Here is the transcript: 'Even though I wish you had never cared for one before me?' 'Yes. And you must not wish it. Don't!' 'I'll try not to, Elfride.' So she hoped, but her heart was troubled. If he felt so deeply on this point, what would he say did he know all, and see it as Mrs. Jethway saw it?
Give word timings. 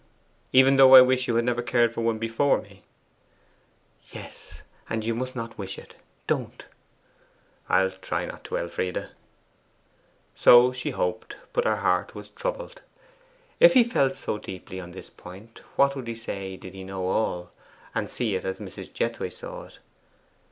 'Even 0.51 0.77
though 0.77 0.95
I 0.95 1.01
wish 1.01 1.27
you 1.27 1.35
had 1.35 1.45
never 1.45 1.61
cared 1.61 1.93
for 1.93 2.01
one 2.01 2.17
before 2.17 2.59
me?' 2.59 2.81
'Yes. 4.09 4.63
And 4.89 5.05
you 5.05 5.13
must 5.13 5.35
not 5.35 5.59
wish 5.59 5.77
it. 5.77 5.93
Don't!' 6.25 6.65
'I'll 7.69 7.91
try 7.91 8.25
not 8.25 8.43
to, 8.45 8.57
Elfride.' 8.57 9.09
So 10.33 10.71
she 10.71 10.89
hoped, 10.89 11.35
but 11.53 11.65
her 11.65 11.75
heart 11.75 12.15
was 12.15 12.31
troubled. 12.31 12.81
If 13.59 13.75
he 13.75 13.83
felt 13.83 14.15
so 14.15 14.39
deeply 14.39 14.79
on 14.79 14.89
this 14.89 15.11
point, 15.11 15.61
what 15.75 15.95
would 15.95 16.07
he 16.07 16.15
say 16.15 16.57
did 16.57 16.73
he 16.73 16.83
know 16.83 17.05
all, 17.07 17.51
and 17.93 18.09
see 18.09 18.33
it 18.33 18.43
as 18.43 18.57
Mrs. 18.57 18.91
Jethway 18.91 19.29
saw 19.29 19.65
it? 19.65 19.77